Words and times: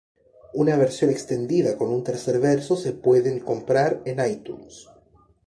Una 0.55 0.77
versión 0.77 1.11
extendida 1.11 1.77
con 1.77 1.89
un 1.91 2.03
tercer 2.03 2.39
verso 2.39 2.75
se 2.75 2.91
pueden 2.91 3.39
comprar 3.39 4.01
en 4.05 4.25
iTunes. 4.31 4.87